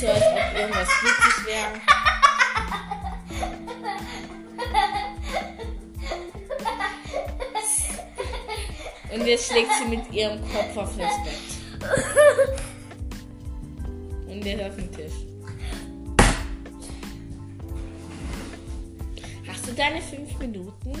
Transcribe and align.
so, 0.00 0.08
als 0.08 0.22
ob 0.22 0.58
irgendwas 0.58 0.88
witzig 1.02 1.46
wäre. 1.46 1.80
Und 9.14 9.26
jetzt 9.26 9.46
schlägt 9.50 9.70
sie 9.78 9.88
mit 9.88 10.12
ihrem 10.12 10.40
Kopf 10.52 10.76
auf 10.76 10.96
das 10.96 11.12
Bett. 11.24 11.38
Und 14.28 14.44
jetzt 14.44 14.62
auf 14.62 14.76
den 14.76 14.92
Tisch. 14.92 15.12
Hast 19.48 19.66
du 19.66 19.72
deine 19.72 20.02
fünf 20.02 20.38
Minuten? 20.38 20.92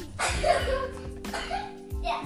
Ja. 2.02 2.22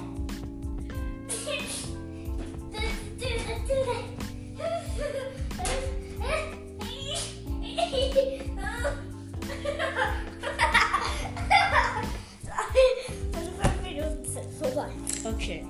Okay. 15.35 15.65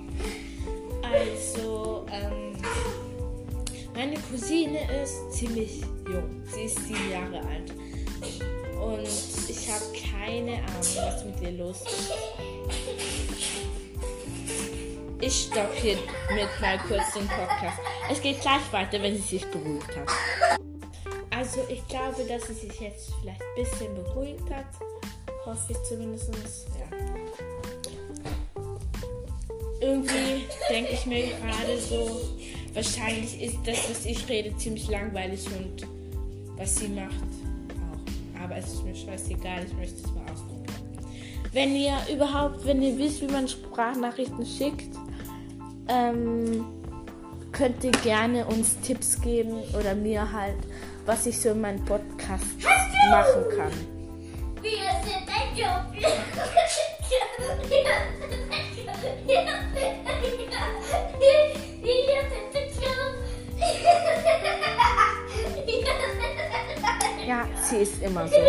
Also, 1.02 2.06
ähm, 2.10 2.56
meine 3.95 4.16
Cousine 4.30 4.78
ist 5.02 5.33
ziemlich 5.33 5.83
jung. 6.06 6.42
Sie 6.52 6.62
ist 6.62 6.78
sieben 6.86 7.10
Jahre 7.10 7.41
alt. 7.46 7.70
Und 8.80 9.09
ich 9.48 9.70
habe 9.70 9.84
keine 10.12 10.55
Ahnung, 10.55 10.96
was 10.96 11.24
mit 11.24 11.41
ihr 11.42 11.52
los 11.52 11.83
ist. 11.83 12.12
Ich 15.20 15.42
stoppe 15.42 15.74
hier 15.74 15.97
mit 16.34 16.48
mal 16.61 16.78
kurz 16.88 17.12
den 17.12 17.28
Podcast. 17.28 17.78
Es 18.11 18.22
geht 18.22 18.41
gleich 18.41 18.72
weiter, 18.72 19.02
wenn 19.02 19.16
sie 19.16 19.38
sich 19.38 19.47
beruhigt 19.50 19.95
hat. 19.97 20.08
Also 21.31 21.61
ich 21.69 21.86
glaube, 21.88 22.25
dass 22.25 22.47
sie 22.47 22.55
sich 22.55 22.81
jetzt 22.81 23.12
vielleicht 23.20 23.42
ein 23.42 23.64
bisschen 23.64 23.94
beruhigt 23.94 24.50
hat. 24.50 24.66
Hoffe 25.44 25.72
ich 25.72 25.83
zumindest. 25.83 26.31
Ja. 26.78 27.59
Irgendwie 29.91 30.46
denke 30.69 30.92
ich 30.92 31.06
mir 31.06 31.22
gerade 31.27 31.78
so, 31.78 32.20
wahrscheinlich 32.74 33.42
ist 33.42 33.58
das, 33.64 33.91
was 33.91 34.06
ich 34.06 34.28
rede, 34.28 34.56
ziemlich 34.56 34.88
langweilig 34.88 35.44
und 35.47 35.86
was 36.56 36.77
sie 36.77 36.88
macht 36.88 37.10
auch. 37.12 38.41
Aber 38.42 38.56
es 38.56 38.72
ist 38.72 38.84
mir 38.84 38.94
scheißegal, 38.94 39.64
ich 39.66 39.74
möchte 39.74 39.97
es 39.97 40.06
mal 40.14 40.22
ausprobieren. 40.32 40.98
Wenn 41.52 41.74
ihr 41.74 41.97
überhaupt, 42.12 42.64
wenn 42.64 42.80
ihr 42.82 42.97
wisst, 42.98 43.20
wie 43.22 43.32
man 43.32 43.48
Sprachnachrichten 43.48 44.47
schickt, 44.47 44.94
ähm, 45.88 46.64
könnt 47.50 47.82
ihr 47.82 47.91
gerne 47.91 48.47
uns 48.47 48.80
Tipps 48.82 49.20
geben 49.20 49.54
oder 49.77 49.97
mir 49.97 50.30
halt, 50.32 50.58
was 51.04 51.27
ich 51.27 51.36
so 51.36 51.50
in 51.50 51.62
meinem 51.62 51.84
Podcast 51.84 52.44
machen 53.10 53.42
kann. 53.56 53.72
Wir 54.62 54.70
sind 55.02 55.27
ein 55.27 55.56
Job. 55.56 55.91
Ja, 67.27 67.47
sie 67.62 67.77
ist 67.77 68.03
immer 68.03 68.27
so. 68.27 68.34
Jetzt? 68.34 68.45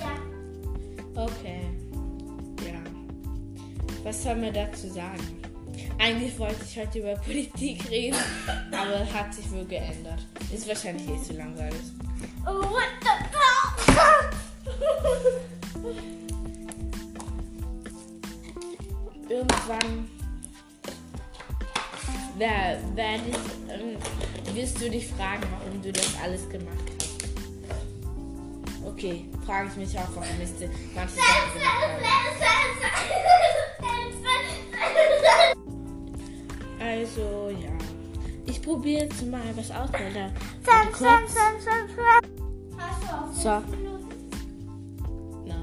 Ja. 0.00 1.22
Okay. 1.22 1.60
Ja. 2.64 2.82
Was 4.04 4.22
soll 4.22 4.36
man 4.36 4.52
dazu 4.52 4.88
sagen? 4.88 5.40
Eigentlich 5.98 6.38
wollte 6.38 6.56
ich 6.68 6.78
heute 6.78 6.98
über 6.98 7.14
Politik 7.14 7.90
reden, 7.90 8.18
aber 8.76 9.12
hat 9.12 9.34
sich 9.34 9.50
wohl 9.50 9.64
geändert. 9.64 10.26
Ist 10.52 10.68
wahrscheinlich 10.68 11.08
eh 11.08 11.22
zu 11.22 11.32
langweilig. 11.34 11.80
What 12.44 12.92
the 13.02 13.08
fuck? 13.92 14.30
Irgendwann 19.28 20.08
wer, 22.38 22.78
wer 22.94 23.18
dich, 23.18 23.36
ähm, 23.68 23.96
wirst 24.54 24.80
du 24.80 24.90
dich 24.90 25.08
fragen, 25.08 25.42
warum 25.50 25.82
du 25.82 25.92
das 25.92 26.16
alles 26.22 26.48
gemacht 26.48 26.76
hast. 26.98 27.24
Okay, 28.84 29.28
frage 29.44 29.68
ich 29.70 29.76
mich 29.76 29.98
auch, 29.98 30.08
warum 30.14 30.28
ich 30.42 30.52
manche 30.94 31.14
Sachen 31.14 31.50
gemacht 31.50 31.66
habe. 31.68 32.36
Also 36.78 37.50
ja. 37.50 37.75
Probiere 38.66 39.04
jetzt 39.04 39.24
mal 39.24 39.40
was 39.54 39.70
aus, 39.70 39.88
Alter. 39.94 40.32
Warte 40.64 40.90
kurz. 40.90 41.36
So. 43.40 43.62
Nein. 45.46 45.60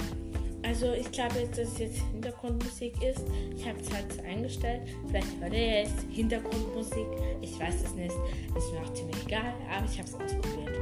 Also 0.66 0.94
ich 0.94 1.12
glaube 1.12 1.40
jetzt, 1.40 1.58
dass 1.58 1.68
es 1.68 1.80
jetzt 1.80 1.98
Hintergrundmusik 2.14 2.94
ist. 3.04 3.26
Ich 3.58 3.68
habe 3.68 3.78
es 3.82 3.92
halt 3.92 4.26
eingestellt. 4.26 4.84
Vielleicht 5.10 5.28
hört 5.42 5.52
ihr 5.52 5.82
jetzt 5.82 6.06
Hintergrundmusik. 6.12 7.08
Ich 7.42 7.60
weiß 7.60 7.76
es 7.84 7.94
nicht. 7.94 8.16
Ist 8.56 8.72
mir 8.72 8.80
auch 8.80 8.94
ziemlich 8.94 9.18
egal, 9.26 9.54
aber 9.70 9.86
ich 9.86 10.00
habe 10.00 10.08
es 10.08 10.16
ausprobiert. 10.16 10.78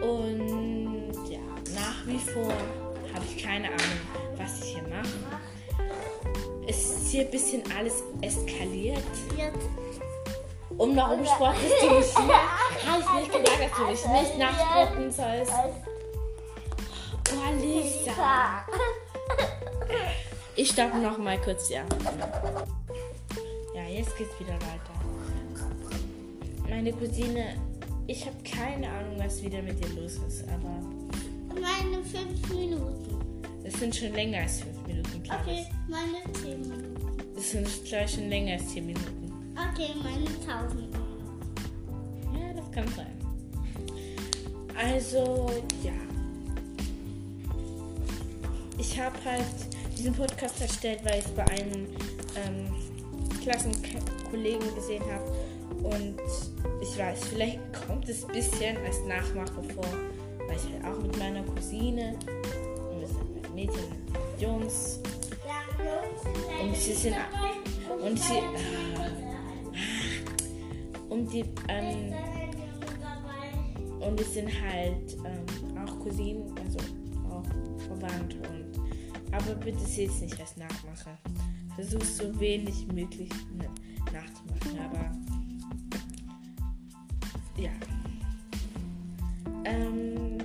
Und 0.00 1.12
ja, 1.30 1.40
nach 1.74 2.06
wie 2.06 2.18
vor 2.18 2.54
habe 3.12 3.24
ich 3.26 3.44
keine 3.44 3.66
Ahnung, 3.66 4.00
was 4.38 4.62
ich 4.64 4.76
hier 4.76 4.82
mache. 4.84 5.10
Es 6.66 6.78
ist 6.78 7.08
hier 7.08 7.26
ein 7.26 7.30
bisschen 7.30 7.62
alles 7.78 8.02
eskaliert. 8.22 9.02
Und 10.78 10.96
warum 10.96 11.24
spottest 11.24 11.82
du 11.82 11.90
mich 11.90 12.06
hier? 12.16 12.90
Habe 12.90 13.00
ich 13.00 13.12
nicht 13.20 13.32
gesagt, 13.32 13.60
dass 13.60 13.78
du 13.78 13.86
mich 14.10 14.20
nicht 14.22 14.38
nachspotten 14.38 15.10
sollst. 15.12 15.52
Oh, 17.30 17.60
Lisa. 17.60 18.64
Ich 20.56 20.68
stoppe 20.70 20.98
noch 20.98 21.18
mal 21.18 21.40
kurz, 21.40 21.68
ja. 21.70 21.82
Ja, 23.74 23.82
jetzt 23.88 24.16
geht's 24.16 24.38
wieder 24.38 24.54
weiter. 24.54 24.92
Meine 26.68 26.92
Cousine, 26.92 27.56
ich 28.06 28.26
habe 28.26 28.36
keine 28.42 28.88
Ahnung, 28.90 29.16
was 29.18 29.42
wieder 29.42 29.62
mit 29.62 29.80
ihr 29.80 30.00
los 30.00 30.14
ist, 30.26 30.44
aber 30.48 30.80
Meine 31.60 32.02
fünf 32.02 32.48
Minuten. 32.50 33.20
es 33.64 33.74
sind 33.74 33.94
schon 33.94 34.12
länger 34.12 34.42
als 34.42 34.60
fünf 34.60 34.86
Minuten, 34.86 35.22
klar. 35.22 35.38
Okay, 35.42 35.66
meine 35.88 36.32
zehn 36.34 36.60
Minuten. 36.60 36.96
Es 37.36 37.50
sind 37.50 37.68
gleich 37.84 38.12
schon 38.14 38.28
länger 38.28 38.54
als 38.54 38.68
zehn 38.68 38.86
Minuten. 38.86 39.21
Okay, 39.54 39.90
meine 40.02 40.24
tausend. 40.46 40.94
Ja, 42.32 42.52
das 42.54 42.70
kann 42.72 42.86
sein. 42.96 43.12
Also, 44.76 45.50
ja. 45.82 45.92
Ich 48.78 48.98
habe 48.98 49.16
halt 49.24 49.44
diesen 49.96 50.14
Podcast 50.14 50.60
erstellt, 50.60 51.00
weil 51.04 51.18
ich 51.18 51.26
es 51.26 51.30
bei 51.32 51.46
einem 51.48 51.86
ähm, 52.36 52.72
Klassenkollegen 53.42 54.74
gesehen 54.74 55.02
habe. 55.04 55.30
Und 55.84 56.16
ich 56.80 56.98
weiß, 56.98 57.24
vielleicht 57.28 57.58
kommt 57.86 58.08
es 58.08 58.24
ein 58.24 58.32
bisschen 58.32 58.76
als 58.78 59.00
Nachmache 59.06 59.62
vor, 59.74 59.86
weil 60.46 60.56
ich 60.56 60.72
halt 60.72 60.84
auch 60.84 61.02
mit 61.02 61.18
meiner 61.18 61.42
Cousine 61.42 62.16
und 62.90 63.00
wir 63.00 63.06
sind 63.06 63.34
mit 63.34 63.54
Mädchen 63.54 63.84
und 63.84 64.40
Jungs 64.40 65.00
und 66.62 66.76
sie 66.76 66.92
sind 66.92 67.16
und 68.00 68.18
sie 68.18 68.40
und 71.22 71.32
die 71.32 71.44
ähm, 71.68 72.12
und 74.00 74.18
wir 74.18 74.26
sind 74.26 74.48
halt 74.48 75.16
ähm, 75.24 75.46
auch 75.78 76.00
Cousinen, 76.00 76.52
also 76.58 76.78
auch 77.30 77.44
verwandt 77.86 78.34
und 78.34 78.72
aber 79.32 79.54
bitte 79.54 79.78
seht 79.78 80.10
es 80.10 80.20
nicht 80.20 80.38
als 80.40 80.56
Nachmache. 80.56 81.16
Versuch 81.76 82.02
so 82.02 82.38
wenig 82.40 82.86
möglich 82.88 83.30
nachzumachen, 84.12 84.78
aber 84.84 85.12
ja. 87.56 87.70
Ähm, 89.64 90.38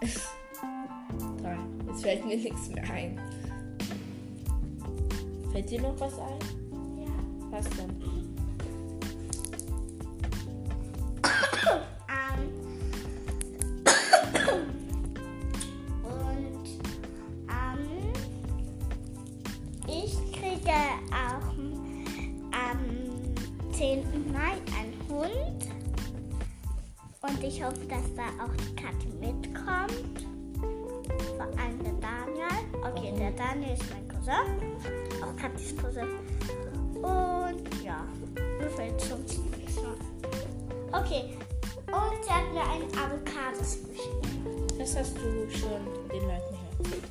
jetzt 1.88 2.02
fällt 2.02 2.24
mir 2.24 2.36
nichts 2.36 2.68
mehr 2.68 2.88
ein. 2.90 3.18
Fällt 5.56 5.70
dir 5.70 5.80
noch 5.80 5.98
was 5.98 6.18
ein? 6.18 6.38
Ja. 6.98 7.06
Was 7.50 7.64
denn? 7.70 7.88
Und 16.02 16.66
ich 19.88 20.12
kriege 20.30 20.76
auch 21.10 21.54
am 22.52 22.82
10. 23.72 24.30
Mai 24.30 24.60
einen 24.78 24.94
Hund. 25.08 25.64
Und 27.22 27.42
ich 27.42 27.64
hoffe, 27.64 27.86
dass 27.88 28.14
da 28.14 28.44
auch 28.44 28.54
die 28.56 28.74
Katze 28.76 29.08
mitkommt. 29.18 30.26
Vor 31.38 31.48
allem 31.58 31.82
der 31.82 31.94
Daniel. 31.94 32.46
Okay, 32.84 33.14
der 33.18 33.30
Daniel 33.30 33.72
ist 33.72 33.90
mein 33.90 34.05
Cousin. 34.26 35.22
Auch 35.22 35.82
Cousin. 35.82 36.08
Und 36.96 37.84
ja, 37.84 38.04
mir 38.58 38.70
fällt 38.70 39.00
sonst 39.00 39.38
nichts 39.56 39.76
mehr. 39.76 39.94
Okay, 40.92 41.36
und 41.86 42.24
sie 42.24 42.30
hat 42.30 42.52
mir 42.52 42.62
einen 42.62 42.90
Avocados 42.92 43.78
geschickt. 43.86 44.78
Das 44.78 44.96
hast 44.96 45.16
du 45.16 45.48
schon 45.50 46.10
den 46.12 46.22
Leuten 46.22 46.56
erzählt. 46.80 47.04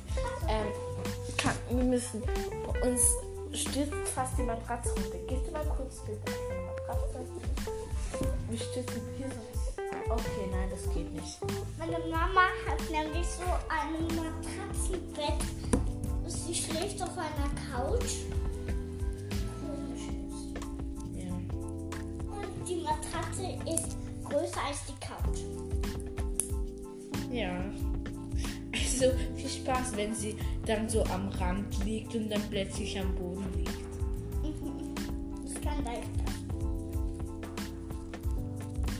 Ähm, 0.48 0.66
kann, 1.38 1.54
wir 1.70 1.84
müssen 1.84 2.22
bei 2.22 2.90
uns 2.90 3.00
stürzt 3.52 4.08
fast 4.14 4.36
die 4.36 4.42
Matratze 4.42 4.90
runter. 4.90 5.18
Gehst 5.26 5.46
du 5.46 5.52
mal 5.52 5.64
kurz 5.64 6.00
bitte 6.00 6.20
auf 6.26 6.36
die 6.50 6.92
Matratze? 6.92 7.26
Wir 8.50 8.58
stürzen 8.58 9.02
hier 9.16 9.28
so. 9.28 10.12
Okay, 10.12 10.48
nein, 10.50 10.68
das 10.70 10.82
geht 10.94 11.12
nicht. 11.12 11.38
Meine 11.78 11.98
Mama 12.10 12.42
hat 12.66 12.90
nämlich 12.90 13.26
so 13.26 13.44
ein 13.68 14.06
Matratzenbett. 14.14 15.75
Sie 16.26 16.54
schläft 16.54 17.00
auf 17.02 17.16
einer 17.16 17.50
Couch. 17.70 18.24
Komisch 19.60 20.08
ist. 20.26 20.48
Ja. 21.14 21.32
Und 22.26 22.68
die 22.68 22.82
Matratze 22.82 23.58
ist 23.70 23.96
größer 24.24 24.60
als 24.66 24.84
die 24.86 24.98
Couch. 25.04 25.40
Ja. 27.30 27.64
Also 28.72 29.12
viel 29.36 29.48
Spaß, 29.48 29.96
wenn 29.96 30.14
sie 30.14 30.36
dann 30.64 30.88
so 30.88 31.04
am 31.04 31.28
Rand 31.28 31.84
liegt 31.84 32.14
und 32.14 32.28
dann 32.28 32.42
plötzlich 32.50 32.98
am 32.98 33.14
Boden 33.14 33.46
liegt. 33.56 33.70
Das 35.44 35.62
kann 35.62 35.84
leicht 35.84 36.08
sein. 36.16 36.36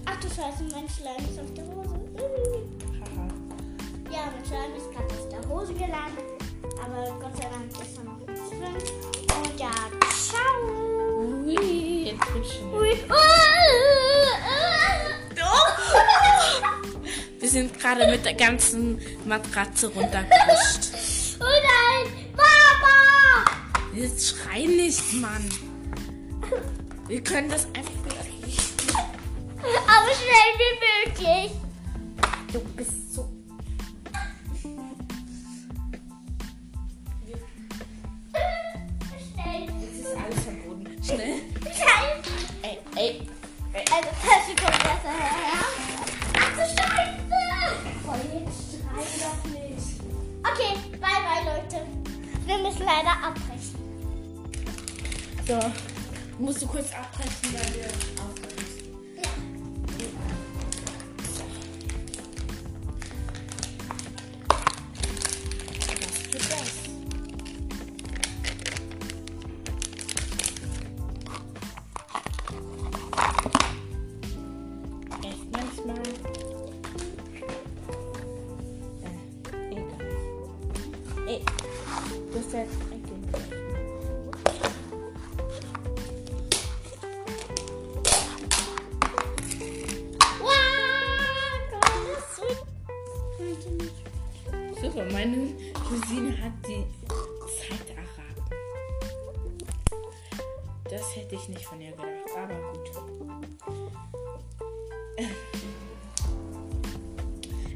Ach 0.04 0.20
du 0.20 0.28
Scheiße, 0.28 0.64
mein 0.72 0.88
Schleim 0.88 1.24
ist 1.28 1.40
auf 1.40 1.52
der 1.54 1.66
Hose. 1.66 2.00
Haha. 3.00 3.28
Ja, 4.10 4.32
mein 4.32 4.44
Schleim 4.44 4.74
ist 4.76 4.90
gerade 4.92 5.14
auf 5.14 5.28
der 5.28 5.48
Hose 5.48 5.74
gelandet. 5.74 6.35
Aber 6.82 7.18
Gott 7.20 7.36
sei 7.36 7.48
Dank 7.48 7.70
ist 7.72 7.98
er 7.98 8.04
noch 8.04 8.18
drin. 8.26 8.76
Und 9.36 9.60
ja, 9.60 9.70
ciao. 10.30 10.56
Ui, 11.44 12.04
jetzt 12.04 12.34
wird's 12.34 12.54
schon. 12.54 12.72
Ui. 12.74 12.92
Wir 17.38 17.48
sind 17.52 17.78
gerade 17.78 18.08
mit 18.10 18.24
der 18.24 18.34
ganzen 18.34 19.00
Matratze 19.24 19.86
runtergerutscht. 19.86 20.90
Oh 21.38 21.44
nein, 21.44 22.32
Papa! 22.34 23.44
Jetzt 23.94 24.28
schrei 24.30 24.62
nicht, 24.66 25.12
Mann. 25.14 25.48
Wir 27.06 27.22
können 27.22 27.48
das 27.48 27.66
einfach 27.66 28.24
nicht. 28.44 28.60
Aber 29.62 30.12
schnell 30.12 30.52
wie 30.58 30.74
möglich. 31.08 31.52
So. 55.46 55.60
Musst 56.40 56.60
du 56.60 56.66
kurz 56.66 56.88
abbrechen, 56.92 57.52
weil 57.52 57.74
wir 57.74 57.86
aufhören 58.20 58.56
müssen. 58.56 58.96
Echt 75.22 75.46
manchmal. 75.52 76.02
Äh. 79.70 81.30
Ey, 81.30 81.40
du 82.32 82.38
hast 82.38 82.52
jetzt 82.52 82.95
meine 95.26 95.48
Cousine 95.72 96.40
hat 96.40 96.52
die 96.68 96.84
Zeit 97.58 97.90
erraten. 97.90 98.44
Das 100.84 101.16
hätte 101.16 101.34
ich 101.34 101.48
nicht 101.48 101.64
von 101.64 101.80
ihr 101.80 101.90
gedacht, 101.90 102.08
aber 102.36 102.54
gut. 102.72 102.90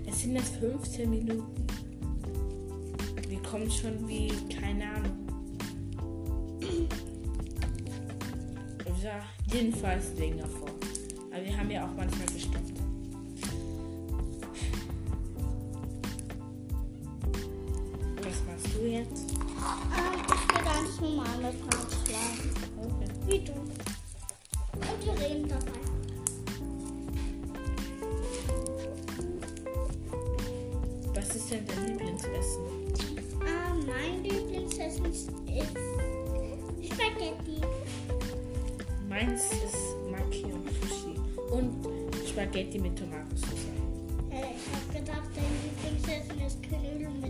Es 0.07 0.21
sind 0.21 0.37
jetzt 0.37 0.57
15 0.57 1.11
Minuten. 1.11 1.67
Wir 3.29 3.43
kommen 3.43 3.71
schon 3.71 4.09
wie, 4.09 4.29
keine 4.49 4.93
Ahnung. 4.95 5.27
Jedenfalls 9.53 10.17
länger 10.17 10.47
vor. 10.47 10.69
Aber 11.33 11.45
wir 11.45 11.57
haben 11.57 11.71
ja 11.71 11.85
auch 11.85 11.95
manchmal 11.97 12.27
gestoppt. 12.29 12.80
Du 18.81 18.87
jetzt? 18.87 19.31
Ich 19.31 20.55
will 20.57 20.65
ganz 20.65 21.01
normal 21.01 21.37
mit 21.43 21.55
Franz 21.61 21.97
schlafen. 22.07 22.51
Okay. 22.79 23.11
Wie 23.27 23.39
du. 23.41 23.53
Und 23.53 25.05
wir 25.05 25.27
reden 25.27 25.49
dabei. 25.49 25.73
Was 31.15 31.37
ist 31.37 31.51
denn 31.51 31.67
dein 31.67 31.89
Lieblingsessen? 31.89 32.65
Ah, 33.41 33.75
mein 33.87 34.23
Lieblingsessen 34.23 35.05
ist 35.07 35.31
Spaghetti. 36.83 37.61
Meins 39.09 39.43
ist 39.53 39.97
Maki 40.11 40.45
und 40.45 40.69
Sushi. 40.81 41.21
Und 41.51 41.87
Spaghetti 42.27 42.79
mit 42.79 42.97
Tomatensauce. 42.97 43.67
Äh, 44.31 44.55
ich 44.57 44.65
habe 44.73 45.05
gedacht, 45.05 45.29
dein 45.35 45.53
Lieblingsessen 45.65 46.41
ist 46.47 46.63
Knödel 46.63 47.11
mit 47.21 47.30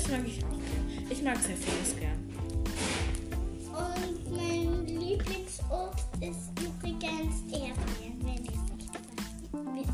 das 0.00 0.10
mag 0.10 0.26
ich 0.26 0.44
auch 0.44 0.48
gern. 0.48 1.10
Ich 1.10 1.22
mag 1.22 1.36
sehr 1.38 1.56
vieles 1.56 1.96
gern. 1.98 2.18
Und 3.66 4.36
mein 4.36 4.86
Lieblingsobst 4.86 6.06
ist 6.20 6.50
übrigens 6.58 7.42
Erdbeeren, 7.52 8.18
wenn 8.22 8.42
es 8.44 8.60
nicht. 9.74 9.88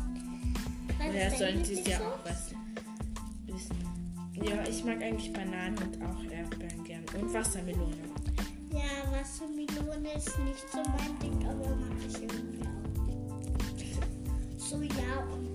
Was 0.97 1.13
Ja, 1.13 1.63
sie 1.63 1.73
es 1.73 1.87
ja 1.87 1.97
auch 1.99 2.19
was 2.23 2.51
wissen. 3.45 3.77
Ja, 4.33 4.63
ich 4.67 4.83
mag 4.83 5.01
eigentlich 5.01 5.33
Bananen 5.33 5.77
und 5.77 6.01
auch 6.03 6.23
Erdbeeren 6.31 6.83
gern. 6.83 7.03
Und 7.19 7.33
Wassermelone. 7.33 7.97
Ja, 8.71 9.11
Wassermelone 9.11 10.13
ist 10.15 10.39
nicht 10.39 10.71
so 10.71 10.77
mein 10.77 11.19
Ding, 11.19 11.47
aber 11.47 11.75
mag 11.75 11.97
ich 12.07 12.21
irgendwie 12.21 12.61
auch. 12.61 12.77
So 14.57 14.81
ja 14.81 15.23
und 15.33 15.46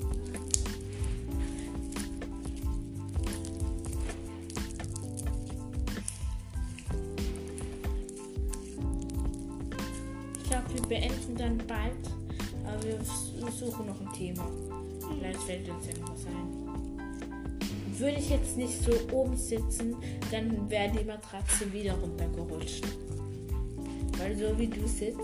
beenden 10.92 11.36
dann 11.36 11.58
bald. 11.66 11.92
Aber 12.66 12.82
wir 12.84 13.50
suchen 13.50 13.86
noch 13.86 13.98
ein 14.00 14.12
Thema. 14.12 14.46
Vielleicht 15.08 15.40
fällt 15.40 15.68
uns 15.70 15.86
ja 15.86 15.98
noch 16.00 16.10
ein. 16.10 17.98
Würde 17.98 18.18
ich 18.18 18.30
jetzt 18.30 18.56
nicht 18.56 18.82
so 18.82 18.92
oben 19.14 19.36
sitzen, 19.36 19.96
dann 20.30 20.68
wäre 20.68 20.90
die 20.90 21.04
Matratze 21.04 21.72
wieder 21.72 21.94
runtergerutscht. 21.94 22.84
Weil 24.18 24.36
so 24.36 24.58
wie 24.58 24.66
du 24.66 24.86
sitzt, 24.86 25.18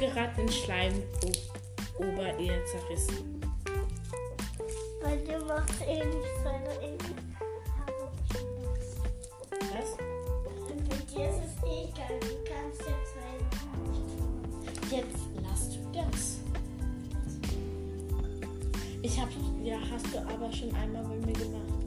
gerade 0.00 0.34
den 0.36 0.48
Schleim 0.50 1.02
o- 1.24 2.02
Oberehe 2.02 2.64
zerrissen. 2.64 3.40
Weil 5.02 5.18
du 5.18 5.44
machst 5.44 5.80
eh 5.86 6.04
nicht 6.04 6.28
seine 6.42 6.78
Enkel. 6.80 7.14
Was? 9.50 9.96
Bei 10.88 10.96
dir 11.12 11.28
ist 11.28 11.42
es 11.44 11.62
egal, 11.64 12.18
du 12.20 12.34
kannst 12.44 12.80
jetzt 12.80 13.14
halt. 13.20 13.44
Jetzt 14.90 15.22
lass 15.42 15.68
du 15.70 15.78
das. 15.92 16.38
Ich 19.02 19.20
hab, 19.20 19.28
ja, 19.62 19.78
hast 19.90 20.06
du 20.12 20.18
aber 20.18 20.52
schon 20.52 20.74
einmal 20.74 21.02
bei 21.04 21.16
mir 21.26 21.32
gemacht. 21.32 21.79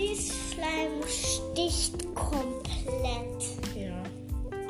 Katis 0.00 0.32
Schleim 0.54 1.02
sticht 1.06 2.14
komplett. 2.14 3.42
Ja. 3.76 4.02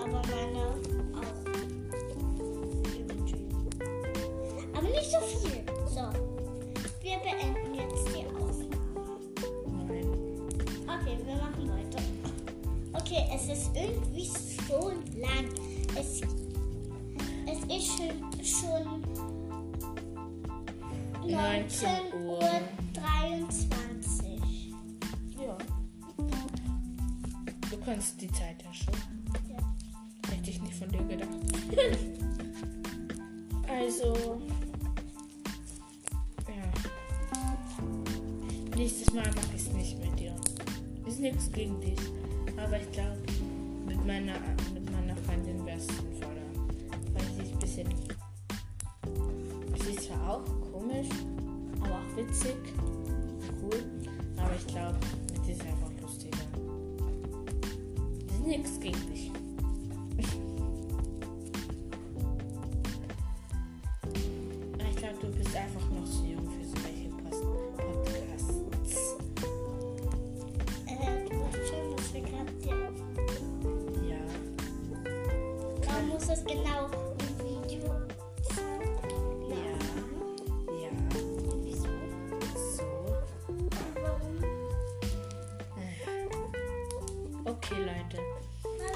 Aber 0.03 0.23
meine 0.27 0.59
auch. 0.67 1.31
Aber 4.77 4.89
nicht 4.89 5.11
so 5.11 5.21
viel. 5.21 5.63
So. 5.87 6.11
Wir 7.01 7.19
beenden 7.19 7.75
jetzt 7.77 8.09
die 8.09 8.27
Aufnahme. 8.27 8.67
Nein. 9.87 10.09
Okay, 10.89 11.17
wir 11.25 11.37
machen 11.37 11.69
weiter. 11.69 12.03
Okay, 12.95 13.23
es 13.33 13.45
ist 13.57 13.71
irgendwie 13.75 14.31
so 14.69 14.91
lang. 15.17 15.47
Es, 15.97 16.23
es 17.47 17.61
ist 17.77 17.87
schon, 17.97 18.11
schon 18.43 19.03
19 21.25 21.31
19 21.31 22.27
Uhr. 22.27 22.80
Kannst 27.91 28.21
die 28.21 28.31
Zeit 28.31 28.63
ja 28.63 28.73
schon. 28.73 28.95
Hätte 30.31 30.49
ich 30.49 30.63
nicht 30.63 30.75
von 30.75 30.89
dir 30.91 31.03
gedacht. 31.03 31.29
also. 33.69 34.41
Ja. 36.47 36.71
Nächstes 38.77 39.13
Mal 39.13 39.25
mache 39.25 39.57
ich 39.57 39.63
es 39.63 39.73
nicht 39.73 39.99
mit 39.99 40.21
dir. 40.21 40.37
Ist 41.05 41.19
nichts 41.19 41.51
gegen 41.51 41.81
dich. 41.81 41.99
Aber 42.57 42.81
ich 42.81 42.93
glaube, 42.93 43.19
mit 43.85 44.07
meiner, 44.07 44.39
mit 44.73 44.89
meiner 44.93 45.17
Freundin 45.17 45.67
wäre 45.67 45.79
es 45.79 45.89
sinnvoller. 45.89 46.47
Weil 47.13 47.25
sie 47.35 47.43
ist 47.43 47.55
ein 47.55 47.59
bisschen. 47.59 47.89
Sie 49.83 49.91
ist 49.97 50.05
zwar 50.05 50.37
auch 50.37 50.45
komisch, 50.71 51.09
aber 51.81 51.97
auch 51.97 52.17
witzig. 52.17 52.55
Cool. 53.61 53.83
Aber 54.37 54.55
ich 54.55 54.65
glaube, 54.69 54.97
mit 55.33 55.45
dir 55.45 55.57
nichts 58.51 58.81
gegen 58.81 58.99
dich. 59.07 59.31
Ich 64.91 64.97
glaube, 64.97 65.15
du 65.23 65.29
bist 65.39 65.57
einfach 65.57 65.89
noch 65.91 66.05
zu 66.05 66.25
jung 66.27 66.51
für 66.51 66.67
solche 66.67 67.09
Podcasts. 67.11 68.51
Äh, 70.87 71.29
du 71.29 71.37
weißt 71.39 71.69
schon, 71.69 71.85
was 71.97 72.13
wir 72.13 72.23
gerade 72.23 72.53
hier 72.61 72.81
Ja. 74.11 74.23
Man 75.93 76.09
muss 76.09 76.29
es 76.29 76.45
genau 76.45 76.91
im 77.21 77.33
Video 77.39 77.87
Ja. 79.49 79.73
Ja. 80.75 80.91
Wieso? 81.63 81.93
So. 82.57 82.89
Warum? 84.03 84.37
Okay, 87.45 87.79
Leute. 87.79 88.40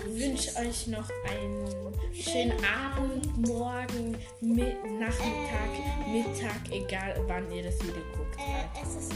Ich 0.06 0.20
wünsche 0.20 0.50
euch 0.56 0.87
noch 0.88 1.08
einen 1.28 1.66
schönen 2.12 2.52
Abend, 2.64 3.49
Morgen, 3.49 4.16
Mi 4.40 4.75
Nachmittag, 4.99 5.70
Mittag, 6.06 6.61
egal 6.70 7.23
wann 7.26 7.50
ihr 7.50 7.64
das 7.64 7.80
Video 7.80 8.02
guckt. 8.16 8.37
Äh, 8.38 8.82
es 8.82 8.96
ist 8.96 9.12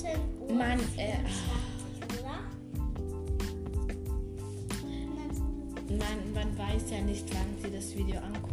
19 0.00 0.20
Uhr. 0.40 0.52
Mann, 0.52 0.80
äh, 0.96 1.16
24, 2.08 2.20
oder? 2.20 2.40
19 5.88 5.98
man, 5.98 6.32
man 6.34 6.58
weiß 6.58 6.90
ja 6.90 7.00
nicht, 7.00 7.26
wann 7.32 7.62
sie 7.62 7.70
das 7.74 7.94
Video 7.96 8.20
angucken. 8.20 8.51